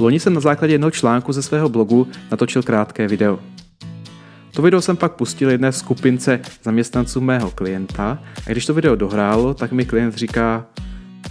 Loni 0.00 0.20
jsem 0.20 0.34
na 0.34 0.40
základě 0.40 0.74
jednoho 0.74 0.90
článku 0.90 1.32
ze 1.32 1.42
svého 1.42 1.68
blogu 1.68 2.08
natočil 2.30 2.62
krátké 2.62 3.08
video. 3.08 3.38
To 4.54 4.62
video 4.62 4.80
jsem 4.80 4.96
pak 4.96 5.12
pustil 5.12 5.50
jedné 5.50 5.72
skupince 5.72 6.40
zaměstnanců 6.62 7.20
mého 7.20 7.50
klienta 7.50 8.18
a 8.46 8.50
když 8.50 8.66
to 8.66 8.74
video 8.74 8.96
dohrálo, 8.96 9.54
tak 9.54 9.72
mi 9.72 9.84
klient 9.84 10.14
říká, 10.14 10.66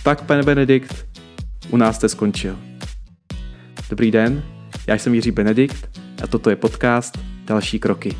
tak 0.04 0.22
pane 0.22 0.44
Benedikt, 0.44 1.08
u 1.70 1.78
nás 1.78 1.96
jste 1.96 2.10
skončil. 2.10 2.60
Dobrý 3.90 4.12
den, 4.12 4.44
já 4.88 4.96
jsem 4.96 5.14
Jiří 5.14 5.32
Benedikt 5.32 6.00
a 6.24 6.28
toto 6.28 6.50
je 6.50 6.56
podcast 6.56 7.20
Další 7.46 7.80
kroky. 7.80 8.16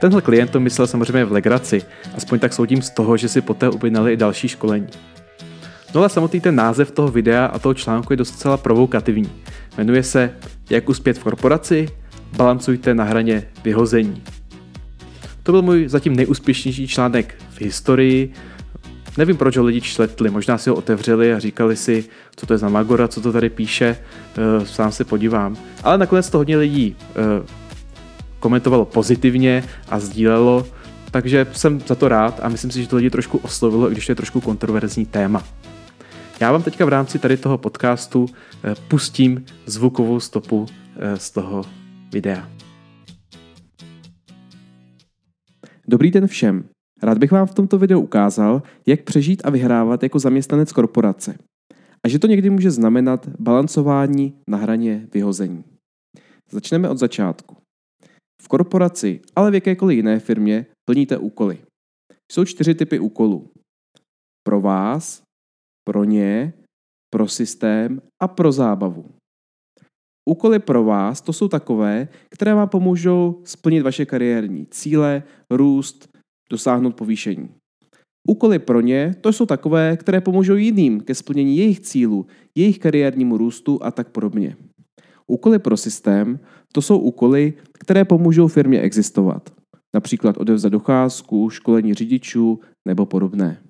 Tenhle 0.00 0.22
klient 0.22 0.50
to 0.50 0.60
myslel 0.60 0.86
samozřejmě 0.86 1.24
v 1.24 1.32
legraci, 1.32 1.82
aspoň 2.16 2.38
tak 2.38 2.52
soudím 2.52 2.82
z 2.82 2.90
toho, 2.90 3.16
že 3.16 3.28
si 3.28 3.40
poté 3.40 3.68
objednali 3.68 4.12
i 4.12 4.16
další 4.16 4.48
školení. 4.48 4.88
No 5.94 6.00
ale 6.00 6.08
samotný 6.08 6.40
ten 6.40 6.54
název 6.54 6.90
toho 6.90 7.08
videa 7.08 7.46
a 7.46 7.58
toho 7.58 7.74
článku 7.74 8.12
je 8.12 8.16
docela 8.16 8.56
provokativní. 8.56 9.32
Jmenuje 9.78 10.02
se 10.02 10.34
Jak 10.70 10.88
uspět 10.88 11.18
v 11.18 11.22
korporaci? 11.22 11.88
Balancujte 12.36 12.94
na 12.94 13.04
hraně 13.04 13.42
vyhození. 13.64 14.22
To 15.42 15.52
byl 15.52 15.62
můj 15.62 15.88
zatím 15.88 16.16
nejúspěšnější 16.16 16.88
článek 16.88 17.34
v 17.50 17.60
historii. 17.60 18.32
Nevím, 19.18 19.36
proč 19.36 19.56
ho 19.56 19.64
lidi 19.64 19.80
čletli, 19.80 20.30
možná 20.30 20.58
si 20.58 20.70
ho 20.70 20.76
otevřeli 20.76 21.32
a 21.32 21.38
říkali 21.38 21.76
si, 21.76 22.04
co 22.36 22.46
to 22.46 22.54
je 22.54 22.58
za 22.58 22.68
Magora, 22.68 23.08
co 23.08 23.20
to 23.20 23.32
tady 23.32 23.50
píše, 23.50 23.96
eh, 23.96 24.66
sám 24.66 24.92
se 24.92 25.04
podívám. 25.04 25.56
Ale 25.82 25.98
nakonec 25.98 26.30
to 26.30 26.38
hodně 26.38 26.56
lidí 26.56 26.96
eh, 27.00 27.65
komentovalo 28.40 28.84
pozitivně 28.84 29.64
a 29.88 30.00
sdílelo, 30.00 30.66
takže 31.10 31.46
jsem 31.52 31.80
za 31.80 31.94
to 31.94 32.08
rád 32.08 32.40
a 32.42 32.48
myslím 32.48 32.70
si, 32.70 32.82
že 32.82 32.88
to 32.88 32.96
lidi 32.96 33.10
trošku 33.10 33.38
oslovilo, 33.38 33.90
i 33.90 33.92
když 33.92 34.06
to 34.06 34.12
je 34.12 34.16
trošku 34.16 34.40
kontroverzní 34.40 35.06
téma. 35.06 35.44
Já 36.40 36.52
vám 36.52 36.62
teďka 36.62 36.84
v 36.84 36.88
rámci 36.88 37.18
tady 37.18 37.36
toho 37.36 37.58
podcastu 37.58 38.26
eh, 38.64 38.74
pustím 38.88 39.44
zvukovou 39.66 40.20
stopu 40.20 40.66
eh, 40.96 41.18
z 41.18 41.30
toho 41.30 41.64
videa. 42.12 42.48
Dobrý 45.88 46.10
den 46.10 46.26
všem. 46.26 46.64
Rád 47.02 47.18
bych 47.18 47.32
vám 47.32 47.46
v 47.46 47.54
tomto 47.54 47.78
videu 47.78 48.00
ukázal, 48.00 48.62
jak 48.86 49.02
přežít 49.02 49.42
a 49.44 49.50
vyhrávat 49.50 50.02
jako 50.02 50.18
zaměstnanec 50.18 50.72
korporace. 50.72 51.38
A 52.04 52.08
že 52.08 52.18
to 52.18 52.26
někdy 52.26 52.50
může 52.50 52.70
znamenat 52.70 53.28
balancování 53.38 54.34
na 54.48 54.58
hraně 54.58 55.08
vyhození. 55.14 55.64
Začneme 56.50 56.88
od 56.88 56.98
začátku. 56.98 57.56
V 58.42 58.48
korporaci, 58.48 59.20
ale 59.36 59.50
v 59.50 59.54
jakékoliv 59.54 59.96
jiné 59.96 60.18
firmě 60.20 60.66
plníte 60.84 61.18
úkoly. 61.18 61.58
Jsou 62.32 62.44
čtyři 62.44 62.74
typy 62.74 62.98
úkolů. 62.98 63.50
Pro 64.46 64.60
vás, 64.60 65.22
pro 65.84 66.04
ně, 66.04 66.52
pro 67.10 67.28
systém 67.28 68.02
a 68.22 68.28
pro 68.28 68.52
zábavu. 68.52 69.10
Úkoly 70.28 70.58
pro 70.58 70.84
vás 70.84 71.20
to 71.20 71.32
jsou 71.32 71.48
takové, 71.48 72.08
které 72.30 72.54
vám 72.54 72.68
pomůžou 72.68 73.42
splnit 73.44 73.82
vaše 73.82 74.06
kariérní 74.06 74.66
cíle, 74.66 75.22
růst, 75.50 76.08
dosáhnout 76.50 76.96
povýšení. 76.96 77.48
Úkoly 78.28 78.58
pro 78.58 78.80
ně 78.80 79.14
to 79.20 79.32
jsou 79.32 79.46
takové, 79.46 79.96
které 79.96 80.20
pomůžou 80.20 80.54
jiným 80.54 81.00
ke 81.00 81.14
splnění 81.14 81.56
jejich 81.56 81.80
cílů, 81.80 82.26
jejich 82.54 82.78
kariérnímu 82.78 83.36
růstu 83.36 83.78
a 83.82 83.90
tak 83.90 84.08
podobně. 84.08 84.56
Úkoly 85.30 85.58
pro 85.58 85.76
systém 85.76 86.40
to 86.72 86.82
jsou 86.82 86.98
úkoly, 86.98 87.54
které 87.72 88.04
pomůžou 88.04 88.48
firmě 88.48 88.80
existovat. 88.80 89.50
Například 89.94 90.36
odevzat 90.36 90.72
docházku, 90.72 91.50
školení 91.50 91.94
řidičů 91.94 92.60
nebo 92.88 93.06
podobné. 93.06 93.62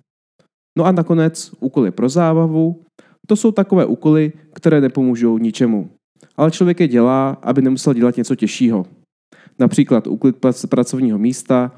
No 0.78 0.84
a 0.84 0.92
nakonec 0.92 1.54
úkoly 1.60 1.90
pro 1.90 2.08
zábavu. 2.08 2.82
To 3.28 3.36
jsou 3.36 3.52
takové 3.52 3.86
úkoly, 3.86 4.33
které 4.55 4.80
nepomůžou 4.80 5.39
ničemu. 5.39 5.90
Ale 6.36 6.50
člověk 6.50 6.80
je 6.80 6.89
dělá, 6.89 7.30
aby 7.30 7.62
nemusel 7.62 7.95
dělat 7.95 8.16
něco 8.16 8.34
těžšího. 8.34 8.86
Například 9.58 10.06
úklid 10.06 10.36
pracovního 10.68 11.18
místa, 11.18 11.72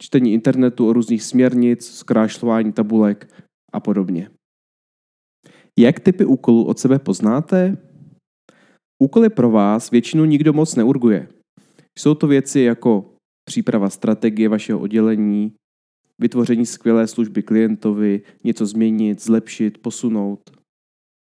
čtení 0.00 0.32
internetu 0.32 0.88
o 0.88 0.92
různých 0.92 1.22
směrnic, 1.22 1.86
zkrášlování 1.90 2.72
tabulek 2.72 3.34
a 3.72 3.80
podobně. 3.80 4.30
Jak 5.78 6.00
typy 6.00 6.24
úkolů 6.24 6.64
od 6.64 6.78
sebe 6.78 6.98
poznáte? 6.98 7.76
Úkoly 9.02 9.30
pro 9.30 9.50
vás 9.50 9.90
většinou 9.90 10.24
nikdo 10.24 10.52
moc 10.52 10.76
neurguje. 10.76 11.28
Jsou 11.98 12.14
to 12.14 12.26
věci 12.26 12.60
jako 12.60 13.14
příprava 13.44 13.90
strategie 13.90 14.48
vašeho 14.48 14.80
oddělení, 14.80 15.52
vytvoření 16.18 16.66
skvělé 16.66 17.06
služby 17.06 17.42
klientovi, 17.42 18.22
něco 18.44 18.66
změnit, 18.66 19.22
zlepšit, 19.22 19.78
posunout. 19.78 20.40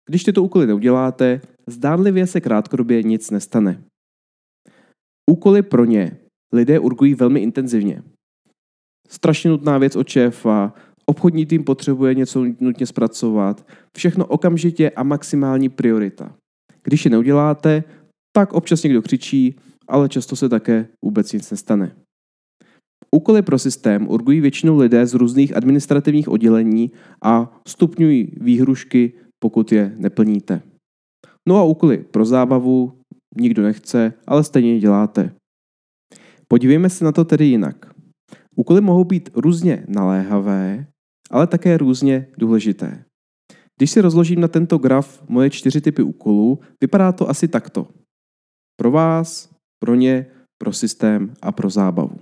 Když 0.09 0.23
tyto 0.23 0.43
úkoly 0.43 0.67
neuděláte, 0.67 1.41
zdánlivě 1.67 2.27
se 2.27 2.41
krátkodobě 2.41 3.03
nic 3.03 3.31
nestane. 3.31 3.83
Úkoly 5.31 5.61
pro 5.61 5.85
ně 5.85 6.17
lidé 6.53 6.79
urgují 6.79 7.15
velmi 7.15 7.39
intenzivně. 7.39 8.03
Strašně 9.07 9.49
nutná 9.49 9.77
věc 9.77 9.95
od 9.95 10.07
šéfa, 10.07 10.73
obchodní 11.05 11.45
tým 11.45 11.63
potřebuje 11.63 12.15
něco 12.15 12.43
nutně 12.59 12.85
zpracovat, 12.85 13.67
všechno 13.97 14.25
okamžitě 14.25 14.89
a 14.89 15.03
maximální 15.03 15.69
priorita. 15.69 16.35
Když 16.85 17.05
je 17.05 17.11
neuděláte, 17.11 17.83
tak 18.35 18.53
občas 18.53 18.83
někdo 18.83 19.01
křičí, 19.01 19.55
ale 19.87 20.09
často 20.09 20.35
se 20.35 20.49
také 20.49 20.87
vůbec 21.05 21.33
nic 21.33 21.51
nestane. 21.51 21.95
Úkoly 23.15 23.41
pro 23.41 23.59
systém 23.59 24.09
urgují 24.09 24.41
většinou 24.41 24.77
lidé 24.77 25.05
z 25.05 25.13
různých 25.13 25.57
administrativních 25.57 26.29
oddělení 26.29 26.91
a 27.23 27.61
stupňují 27.67 28.31
výhrušky, 28.41 29.13
pokud 29.39 29.71
je 29.71 29.95
neplníte. 29.97 30.61
No 31.47 31.57
a 31.57 31.63
úkoly 31.63 31.97
pro 31.97 32.25
zábavu 32.25 32.93
nikdo 33.37 33.63
nechce, 33.63 34.13
ale 34.27 34.43
stejně 34.43 34.73
je 34.73 34.79
děláte. 34.79 35.31
Podívejme 36.47 36.89
se 36.89 37.05
na 37.05 37.11
to 37.11 37.25
tedy 37.25 37.45
jinak. 37.45 37.95
Úkoly 38.55 38.81
mohou 38.81 39.03
být 39.03 39.29
různě 39.35 39.85
naléhavé, 39.87 40.87
ale 41.31 41.47
také 41.47 41.77
různě 41.77 42.27
důležité. 42.37 43.05
Když 43.77 43.91
si 43.91 44.01
rozložím 44.01 44.41
na 44.41 44.47
tento 44.47 44.77
graf 44.77 45.23
moje 45.27 45.49
čtyři 45.49 45.81
typy 45.81 46.01
úkolů, 46.01 46.59
vypadá 46.81 47.11
to 47.11 47.29
asi 47.29 47.47
takto. 47.47 47.87
Pro 48.79 48.91
vás, 48.91 49.49
pro 49.79 49.95
ně, 49.95 50.25
pro 50.57 50.73
systém 50.73 51.33
a 51.41 51.51
pro 51.51 51.69
zábavu. 51.69 52.17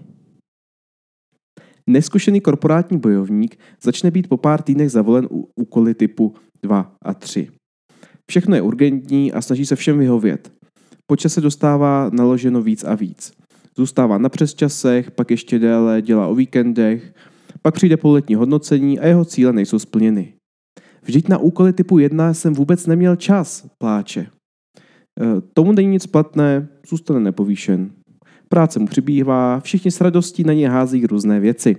Neskušený 1.90 2.42
korporátní 2.42 2.98
bojovník 2.98 3.60
začne 3.84 4.12
být 4.12 4.28
po 4.28 4.38
pár 4.38 4.62
týdnech 4.62 4.92
zavolen 4.92 5.28
u 5.32 5.50
úkoly 5.56 5.94
typu 5.94 6.36
2 6.64 6.96
a 7.06 7.14
3. 7.14 7.50
Všechno 8.30 8.56
je 8.56 8.62
urgentní 8.62 9.34
a 9.34 9.42
snaží 9.42 9.66
se 9.66 9.76
všem 9.76 10.00
vyhovět. 10.00 10.52
Počas 11.06 11.34
se 11.34 11.42
dostává 11.42 12.10
naloženo 12.14 12.62
víc 12.62 12.84
a 12.84 12.96
víc. 12.96 13.34
Zůstává 13.78 14.18
na 14.18 14.30
přesčasech, 14.30 15.12
pak 15.12 15.32
ještě 15.32 15.60
déle, 15.60 16.02
dělá 16.02 16.28
o 16.28 16.36
víkendech, 16.36 17.14
pak 17.62 17.74
přijde 17.74 17.98
poletní 17.98 18.36
hodnocení 18.36 19.00
a 19.00 19.08
jeho 19.08 19.26
cíle 19.26 19.54
nejsou 19.54 19.80
splněny. 19.80 20.34
Vždyť 21.04 21.28
na 21.28 21.38
úkoly 21.38 21.74
typu 21.74 22.00
1 22.00 22.34
jsem 22.34 22.54
vůbec 22.54 22.88
neměl 22.88 23.16
čas, 23.16 23.68
pláče. 23.78 24.20
E, 24.20 24.28
tomu 25.54 25.72
není 25.72 25.88
nic 25.88 26.08
platné, 26.08 26.68
zůstane 26.90 27.20
nepovýšen. 27.20 27.92
Práce 28.50 28.80
mu 28.80 28.88
přibývá, 28.88 29.60
všichni 29.60 29.92
s 29.92 30.02
radostí 30.02 30.44
na 30.44 30.54
ně 30.54 30.70
hází 30.70 31.06
různé 31.06 31.40
věci. 31.40 31.76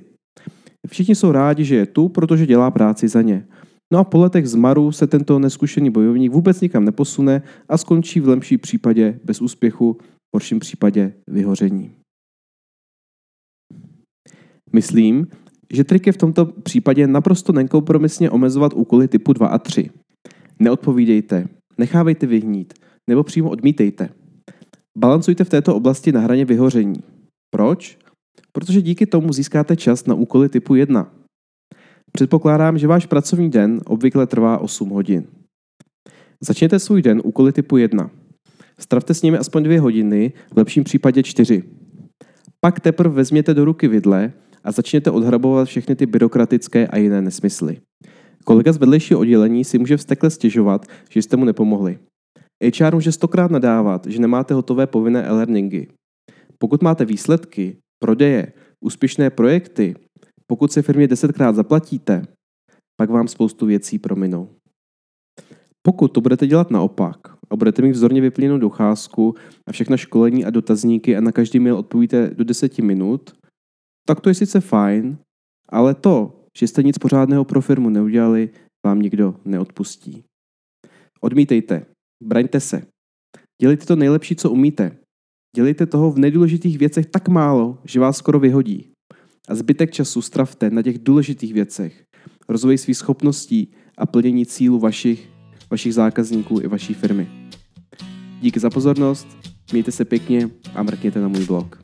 Všichni 0.87 1.15
jsou 1.15 1.33
rádi, 1.33 1.65
že 1.65 1.77
je 1.77 1.87
tu, 1.87 2.09
protože 2.09 2.47
dělá 2.47 2.71
práci 2.71 3.09
za 3.09 3.23
ně. 3.23 3.47
No 3.93 3.99
a 3.99 4.05
po 4.05 4.19
letech 4.19 4.49
zmaru 4.49 4.93
se 4.93 5.07
tento 5.07 5.39
neskušený 5.39 5.91
bojovník 5.91 6.33
vůbec 6.33 6.61
nikam 6.61 6.85
neposune 6.85 7.43
a 7.69 7.79
skončí 7.79 8.21
v 8.21 8.29
lepším 8.29 8.59
případě 8.59 9.21
bez 9.25 9.43
úspěchu, 9.43 9.93
v 9.93 10.37
horším 10.37 10.59
případě 10.59 11.15
vyhoření. 11.31 11.95
Myslím, 14.73 15.27
že 15.73 15.85
trik 15.85 16.07
je 16.07 16.13
v 16.13 16.17
tomto 16.17 16.47
případě 16.47 17.07
naprosto 17.07 17.53
nekompromisně 17.53 18.31
omezovat 18.31 18.73
úkoly 18.75 19.09
typu 19.09 19.33
2 19.33 19.47
a 19.47 19.59
3. 19.59 19.91
Neodpovídejte, 20.59 21.49
nechávejte 21.79 22.27
vyhnít, 22.27 22.75
nebo 23.09 23.23
přímo 23.23 23.51
odmítejte. 23.51 24.09
Balancujte 24.99 25.45
v 25.45 25.49
této 25.49 25.77
oblasti 25.77 26.13
na 26.13 26.21
hraně 26.21 26.45
vyhoření. 26.45 27.03
Proč? 27.51 27.99
Protože 28.53 28.83
díky 28.83 29.07
tomu 29.07 29.33
získáte 29.33 29.77
čas 29.77 30.07
na 30.07 30.15
úkoly 30.15 30.49
typu 30.49 30.75
1. 30.75 31.13
Předpokládám, 32.13 32.79
že 32.79 32.87
váš 32.87 33.07
pracovní 33.07 33.51
den 33.51 33.81
obvykle 33.87 34.27
trvá 34.27 34.59
8 34.59 34.89
hodin. 34.89 35.25
Začněte 36.41 36.79
svůj 36.79 37.03
den 37.03 37.23
úkoly 37.25 37.53
typu 37.53 37.77
1. 37.77 38.11
Stravte 38.79 39.15
s 39.15 39.23
nimi 39.23 39.39
aspoň 39.39 39.63
2 39.63 39.81
hodiny, 39.81 40.33
v 40.55 40.59
lepším 40.59 40.85
případě 40.85 41.23
4. 41.23 41.63
Pak 42.61 42.81
teprve 42.81 43.15
vezměte 43.15 43.55
do 43.55 43.65
ruky 43.65 43.89
vidle 43.89 44.33
a 44.65 44.73
začněte 44.73 45.11
odhrabovat 45.11 45.69
všechny 45.69 45.97
ty 45.97 46.07
byrokratické 46.07 46.87
a 46.87 46.99
jiné 46.99 47.23
nesmysly. 47.23 47.81
Kolega 48.45 48.73
z 48.73 48.77
vedlejšího 48.77 49.21
oddělení 49.21 49.65
si 49.65 49.79
může 49.79 49.97
vztekle 49.97 50.31
stěžovat, 50.31 50.87
že 51.11 51.23
jste 51.23 51.37
mu 51.37 51.45
nepomohli. 51.45 51.99
HR 52.79 52.95
může 52.95 53.13
stokrát 53.13 53.51
nadávat, 53.51 54.07
že 54.07 54.21
nemáte 54.21 54.55
hotové 54.55 54.87
povinné 54.87 55.23
e-learningy. 55.23 55.87
Pokud 56.59 56.83
máte 56.83 57.05
výsledky, 57.05 57.77
prodeje, 57.99 58.53
úspěšné 58.85 59.31
projekty, 59.31 59.95
pokud 60.47 60.73
se 60.73 60.83
firmě 60.83 61.09
desetkrát 61.09 61.55
zaplatíte, 61.55 62.27
pak 62.97 63.11
vám 63.11 63.29
spoustu 63.29 63.67
věcí 63.67 63.99
prominou. 63.99 64.49
Pokud 65.83 66.09
to 66.09 66.21
budete 66.21 66.47
dělat 66.47 66.71
naopak 66.71 67.19
a 67.51 67.57
budete 67.57 67.83
mít 67.83 67.91
vzorně 67.91 68.21
vyplněnou 68.21 68.59
docházku 68.59 69.35
a 69.67 69.73
všechna 69.73 69.97
školení 69.97 70.45
a 70.45 70.51
dotazníky 70.51 71.17
a 71.17 71.21
na 71.21 71.33
každý 71.33 71.59
mail 71.59 71.77
odpovíte 71.77 72.31
do 72.35 72.45
10 72.45 72.79
minut, 72.79 73.33
tak 74.07 74.21
to 74.21 74.29
je 74.29 74.35
sice 74.35 74.61
fajn, 74.61 75.19
ale 75.69 75.95
to, 75.95 76.45
že 76.59 76.69
jste 76.69 76.83
nic 76.83 76.99
pořádného 76.99 77.45
pro 77.45 77.61
firmu 77.61 77.91
neudělali, 77.91 78.51
vám 78.87 79.03
nikdo 79.03 79.37
neodpustí. 79.45 80.25
Odmítejte, 81.21 81.87
braňte 82.23 82.61
se. 82.61 82.83
Dělejte 83.63 83.87
to 83.87 83.97
nejlepší, 83.97 84.37
co 84.37 84.51
umíte. 84.51 84.97
Dělejte 85.57 85.87
toho 85.87 86.11
v 86.11 86.19
nejdůležitých 86.19 86.79
věcech 86.79 87.07
tak 87.07 87.29
málo, 87.29 87.79
že 87.85 88.01
vás 88.01 88.17
skoro 88.17 88.41
vyhodí. 88.41 88.91
A 89.49 89.55
zbytek 89.55 89.91
času 89.91 90.23
stravte 90.23 90.71
na 90.71 90.83
těch 90.83 90.99
důležitých 90.99 91.55
věcech. 91.55 92.05
Rozvoj 92.49 92.79
svých 92.79 92.97
schopností 92.97 93.73
a 93.99 94.07
plnění 94.07 94.47
cílů 94.47 94.79
vašich, 94.79 95.29
vašich 95.71 95.95
zákazníků 95.95 96.61
i 96.61 96.67
vaší 96.67 96.95
firmy. 96.95 97.29
Díky 98.41 98.61
za 98.61 98.71
pozornost, 98.71 99.27
mějte 99.73 99.93
se 99.93 100.05
pěkně 100.05 100.51
a 100.75 100.83
mrkněte 100.83 101.21
na 101.21 101.29
můj 101.29 101.45
blog. 101.45 101.84